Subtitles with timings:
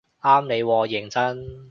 [0.19, 1.69] 啱你喎認真